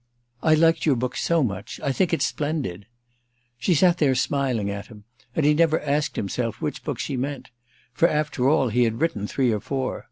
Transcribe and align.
"I 0.41 0.55
liked 0.55 0.87
your 0.87 0.95
book 0.95 1.15
so 1.15 1.43
much. 1.43 1.79
I 1.83 1.91
think 1.91 2.11
it 2.11 2.23
splendid." 2.23 2.87
She 3.59 3.75
sat 3.75 3.99
there 3.99 4.15
smiling 4.15 4.67
at 4.71 4.87
him, 4.87 5.03
and 5.35 5.45
he 5.45 5.53
never 5.53 5.79
asked 5.79 6.15
himself 6.15 6.59
which 6.59 6.83
book 6.83 6.97
she 6.97 7.15
meant; 7.15 7.51
for 7.93 8.07
after 8.07 8.49
all 8.49 8.69
he 8.69 8.85
had 8.85 8.99
written 8.99 9.27
three 9.27 9.51
or 9.51 9.59
four. 9.59 9.99